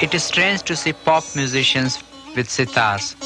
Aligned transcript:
It 0.00 0.14
is 0.14 0.22
strange 0.22 0.62
to 0.62 0.76
see 0.76 0.92
pop 0.92 1.24
musicians 1.34 2.02
with 2.36 2.48
sitars. 2.48 3.16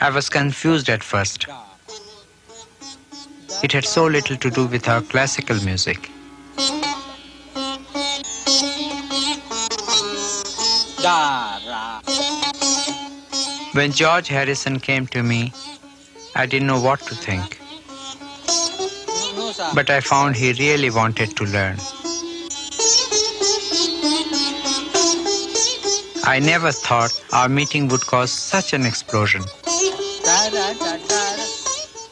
I 0.00 0.10
was 0.10 0.30
confused 0.30 0.88
at 0.88 1.04
first. 1.04 1.46
It 3.62 3.72
had 3.72 3.84
so 3.84 4.06
little 4.06 4.36
to 4.38 4.50
do 4.50 4.64
with 4.66 4.88
our 4.88 5.02
classical 5.02 5.56
music. 5.64 6.10
When 13.74 13.92
George 13.92 14.28
Harrison 14.28 14.80
came 14.80 15.06
to 15.08 15.22
me, 15.22 15.52
I 16.34 16.46
didn't 16.46 16.68
know 16.68 16.80
what 16.80 17.00
to 17.00 17.14
think. 17.14 17.60
But 19.74 19.90
I 19.90 20.00
found 20.00 20.36
he 20.36 20.52
really 20.54 20.88
wanted 20.88 21.36
to 21.36 21.44
learn. 21.44 21.76
I 26.28 26.40
never 26.40 26.72
thought 26.72 27.18
our 27.32 27.48
meeting 27.48 27.88
would 27.88 28.02
cause 28.02 28.30
such 28.30 28.74
an 28.74 28.84
explosion. 28.84 29.40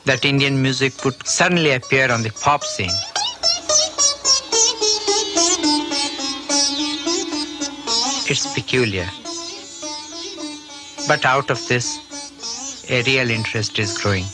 That 0.07 0.25
Indian 0.25 0.63
music 0.63 1.05
would 1.05 1.27
suddenly 1.27 1.73
appear 1.73 2.11
on 2.11 2.23
the 2.23 2.31
pop 2.31 2.65
scene. 2.65 2.97
It's 8.31 8.55
peculiar. 8.55 9.07
But 11.07 11.27
out 11.27 11.51
of 11.51 11.69
this, 11.69 11.87
a 12.91 13.03
real 13.03 13.31
interest 13.31 13.79
is 13.79 13.99
growing. 13.99 14.25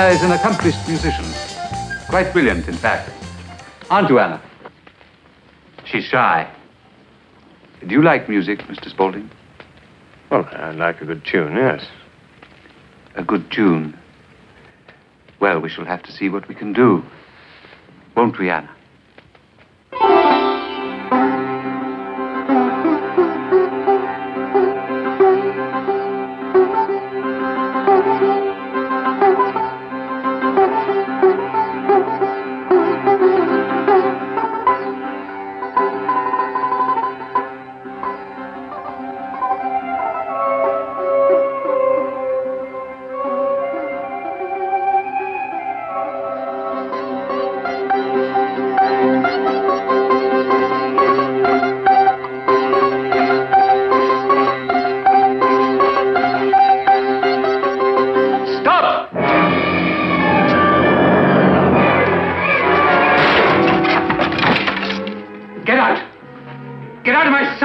Anna 0.00 0.14
is 0.14 0.22
an 0.22 0.32
accomplished 0.32 0.88
musician. 0.88 1.26
Quite 2.08 2.32
brilliant, 2.32 2.66
in 2.68 2.74
fact. 2.74 3.10
Aren't 3.90 4.08
you, 4.08 4.18
Anna? 4.18 4.40
She's 5.84 6.04
shy. 6.04 6.50
Do 7.86 7.94
you 7.94 8.00
like 8.00 8.26
music, 8.26 8.60
Mr. 8.60 8.88
Spaulding? 8.88 9.28
Well, 10.30 10.48
I 10.52 10.70
like 10.70 11.02
a 11.02 11.04
good 11.04 11.22
tune, 11.26 11.54
yes. 11.54 11.86
A 13.16 13.22
good 13.22 13.50
tune. 13.50 13.94
Well, 15.38 15.60
we 15.60 15.68
shall 15.68 15.84
have 15.84 16.02
to 16.04 16.12
see 16.12 16.30
what 16.30 16.48
we 16.48 16.54
can 16.54 16.72
do. 16.72 17.04
Won't 18.16 18.38
we, 18.38 18.48
Anna? 18.48 18.74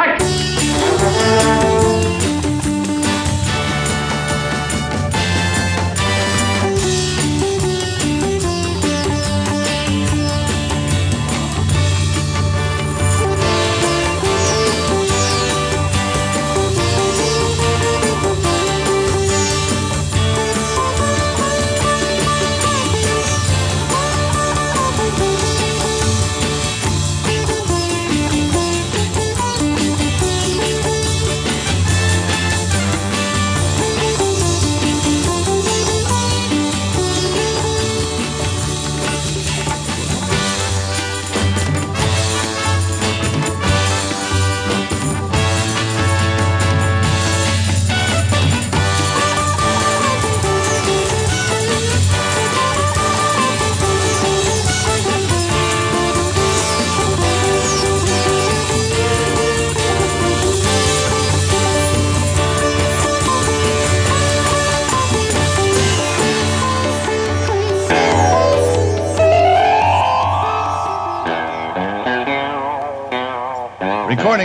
Out 0.07 0.64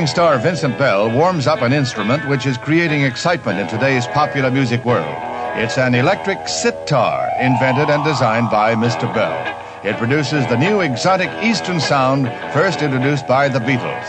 Recording 0.01 0.15
star 0.15 0.39
Vincent 0.39 0.79
Bell 0.79 1.11
warms 1.11 1.47
up 1.47 1.61
an 1.61 1.75
instrument 1.75 2.27
which 2.27 2.47
is 2.47 2.57
creating 2.57 3.03
excitement 3.03 3.61
in 3.61 3.69
today's 3.69 4.07
popular 4.07 4.51
music 4.51 4.83
world. 4.87 5.15
It's 5.57 5.77
an 5.77 5.95
electric 5.95 6.49
sitar 6.49 7.31
invented 7.39 7.91
and 7.91 8.03
designed 8.03 8.49
by 8.49 8.75
Mr. 8.75 9.13
Bell. 9.13 9.37
It 9.85 9.99
produces 9.99 10.47
the 10.47 10.57
new 10.57 10.81
exotic 10.81 11.29
Eastern 11.43 11.81
sound 11.81 12.29
first 12.55 12.81
introduced 12.81 13.29
by 13.29 13.51
the 13.51 13.59
Beatles. 13.59 14.07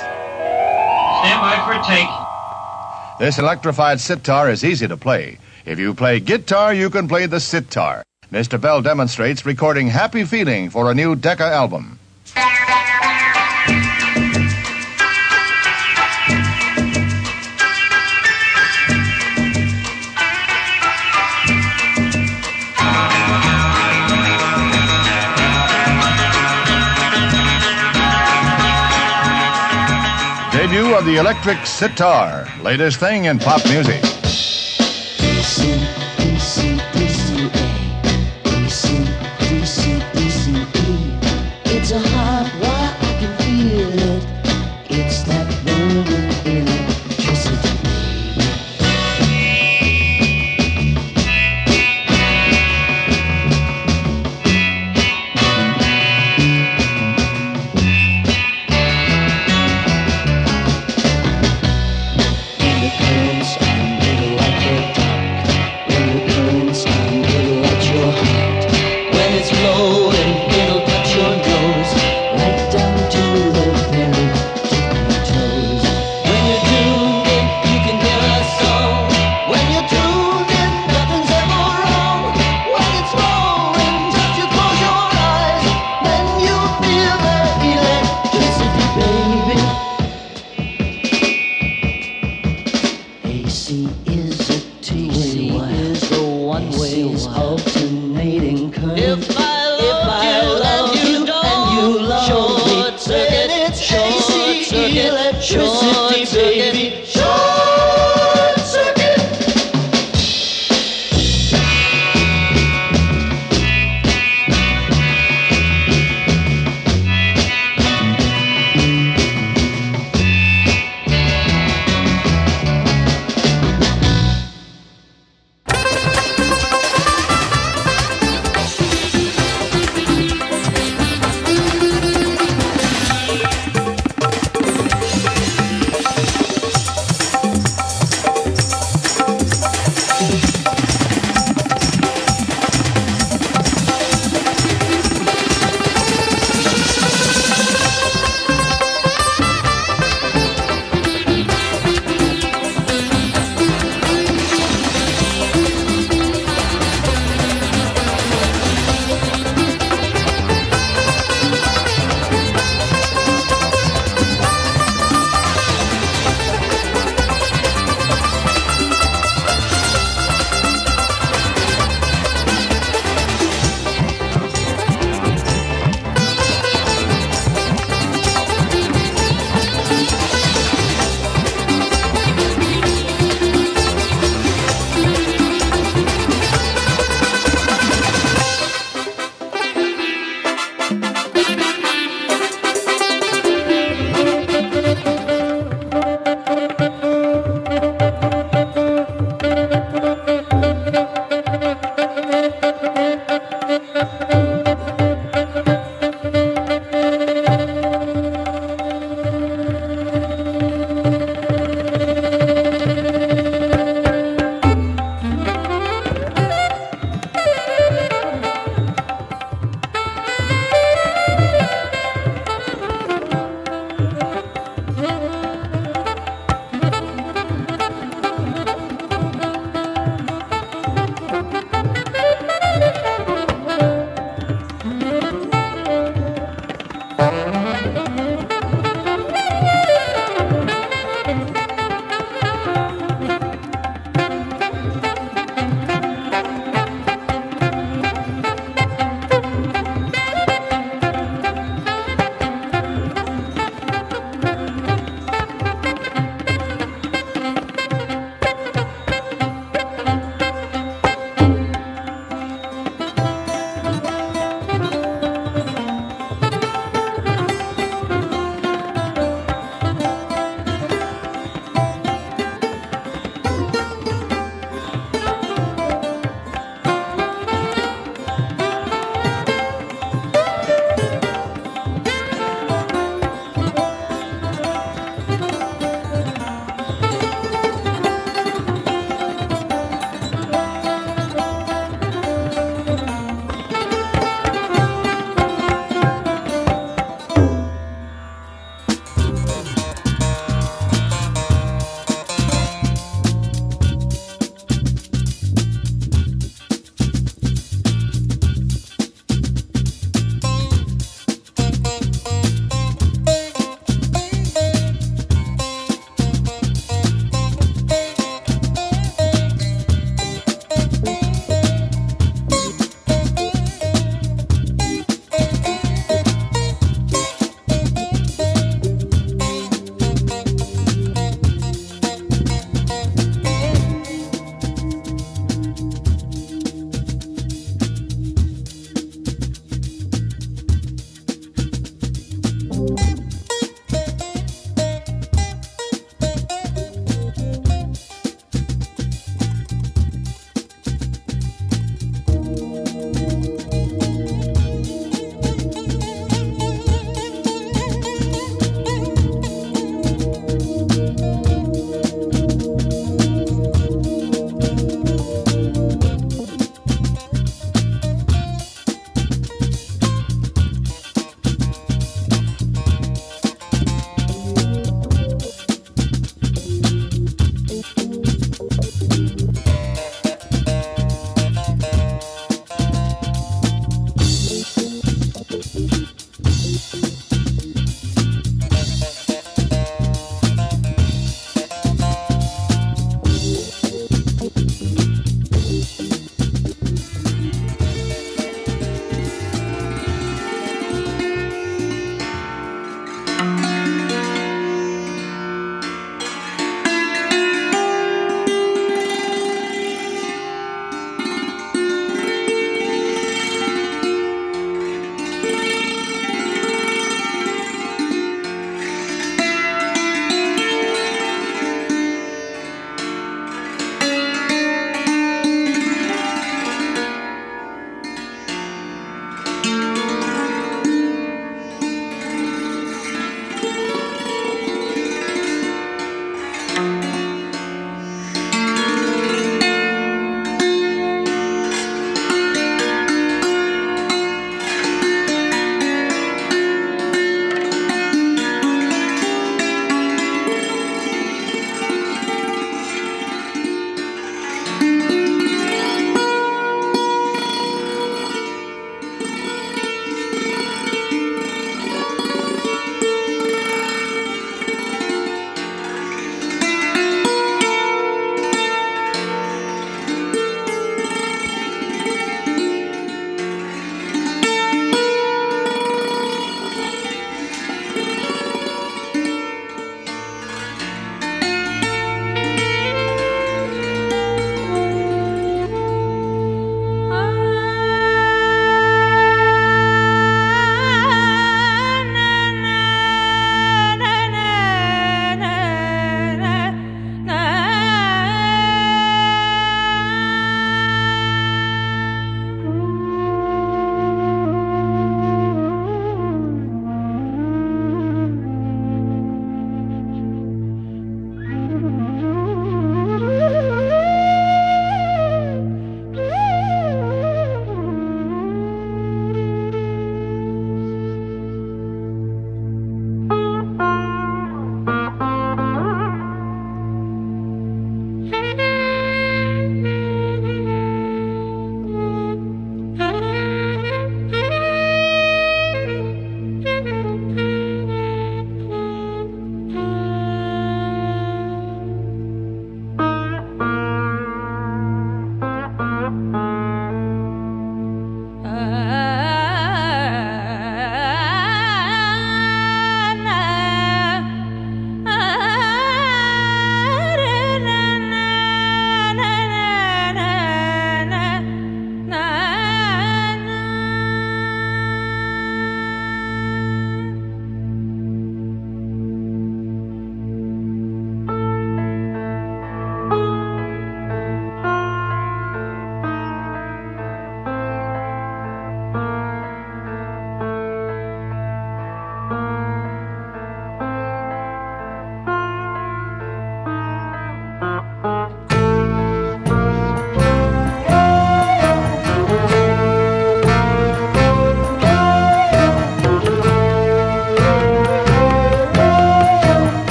Stand 1.19 1.41
by 1.41 1.59
for 1.65 1.73
a 1.73 1.83
take. 1.83 3.19
This 3.19 3.37
electrified 3.37 3.99
sitar 3.99 4.49
is 4.49 4.63
easy 4.63 4.87
to 4.87 4.95
play. 4.95 5.39
If 5.65 5.77
you 5.77 5.93
play 5.93 6.21
guitar, 6.21 6.73
you 6.73 6.89
can 6.89 7.09
play 7.09 7.25
the 7.25 7.41
sitar. 7.41 8.05
Mr. 8.31 8.61
Bell 8.61 8.81
demonstrates 8.81 9.45
recording 9.45 9.89
Happy 9.89 10.23
Feeling 10.23 10.69
for 10.69 10.89
a 10.89 10.95
new 10.95 11.17
Decca 11.17 11.43
album. 11.43 11.99
The 31.05 31.15
electric 31.15 31.65
sitar, 31.65 32.47
latest 32.61 32.99
thing 32.99 33.25
in 33.25 33.39
pop 33.39 33.65
music. 33.65 34.20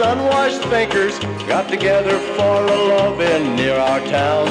Unwashed 0.00 0.62
thinkers, 0.64 1.18
got 1.46 1.68
together 1.68 2.18
for 2.36 2.66
a 2.66 2.76
love-in 2.88 3.56
near 3.56 3.76
our 3.76 4.00
town. 4.00 4.46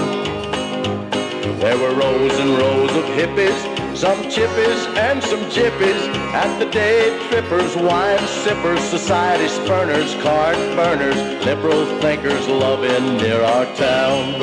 There 1.59 1.77
were 1.77 1.95
rows 1.95 2.39
and 2.39 2.51
rows 2.51 2.91
of 2.91 3.05
hippies, 3.15 3.57
some 3.95 4.17
chippies 4.23 4.81
and 4.97 5.23
some 5.23 5.39
jippies, 5.49 6.01
at 6.33 6.59
the 6.59 6.69
day 6.71 7.17
trippers, 7.29 7.75
wine 7.75 8.25
sippers, 8.43 8.81
society 8.81 9.47
spurners, 9.47 10.13
card 10.21 10.55
burners, 10.75 11.15
liberal 11.45 11.85
thinkers, 11.99 12.47
love-in 12.47 13.17
near 13.17 13.41
our 13.41 13.65
town. 13.75 14.33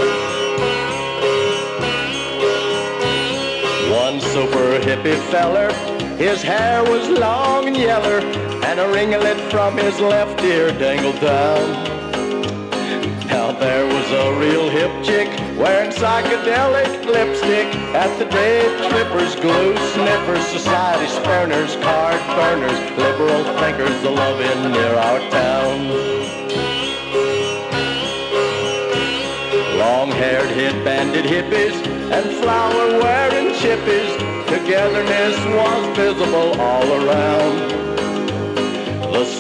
One 3.91 4.21
super 4.21 4.79
hippie 4.79 5.19
feller, 5.31 5.73
his 6.17 6.43
hair 6.43 6.83
was 6.85 7.09
long 7.09 7.67
and 7.67 7.77
yeller, 7.77 8.21
and 8.65 8.81
a 8.81 8.89
ringlet 8.89 9.39
from 9.51 9.77
his 9.77 9.99
left 10.01 10.43
ear 10.43 10.71
dangled 10.79 11.21
down. 11.21 12.01
Now 13.27 13.53
there 13.53 13.87
was 13.87 14.11
a 14.11 14.39
real 14.39 14.69
hip 14.69 14.93
chick 15.05 15.29
wearing 15.59 15.91
psychedelic 15.91 17.05
lipstick 17.05 17.75
at 17.95 18.11
the 18.19 18.25
day 18.27 18.63
trippers, 18.89 19.35
glue 19.37 19.77
sniffers, 19.93 20.47
society 20.49 21.07
spurners, 21.09 21.77
card 21.77 22.21
burners, 22.37 22.79
liberal 22.99 23.45
thinkers, 23.59 24.03
the 24.03 24.11
love 24.11 24.41
in 24.41 24.73
near 24.73 24.95
our 24.95 25.21
town. 25.31 25.89
Long-haired, 29.79 30.51
head-banded 30.51 31.25
hippies 31.25 31.75
and 32.13 32.31
flower-wearing 32.43 33.55
chippies. 33.55 34.19
Togetherness 34.47 35.39
was 35.57 35.97
visible 35.97 36.61
all 36.61 37.07
around. 37.07 37.90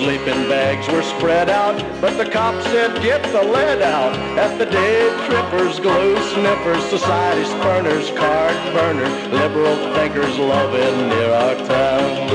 Sleeping 0.00 0.48
bags 0.48 0.88
were 0.88 1.02
spread 1.02 1.50
out, 1.50 1.76
but 2.00 2.16
the 2.16 2.24
cops 2.24 2.64
said, 2.68 3.02
get 3.02 3.22
the 3.32 3.42
lead 3.42 3.82
out. 3.82 4.16
At 4.38 4.56
the 4.56 4.64
day 4.64 5.10
trippers, 5.26 5.78
glue 5.78 6.16
sniffers, 6.32 6.82
society 6.88 7.44
spurners, 7.44 8.10
card 8.12 8.56
burners, 8.72 9.12
liberal 9.28 9.76
thinkers 9.92 10.38
loving 10.38 11.08
near 11.10 11.30
our 11.34 11.54
town. 11.66 12.30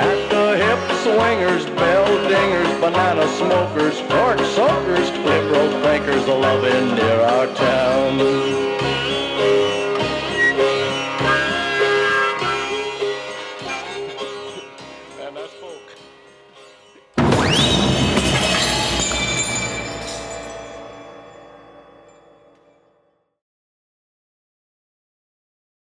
At 0.00 0.30
the 0.30 0.56
hip 0.56 0.80
swingers, 1.04 1.66
bell 1.76 2.06
dingers, 2.26 2.80
banana 2.80 3.28
smokers, 3.36 4.00
cork 4.08 4.38
soakers, 4.56 5.10
liberal 5.28 5.68
thinkers 5.82 6.26
loving 6.26 6.94
near 6.94 7.20
our 7.20 7.48
town. 7.48 8.75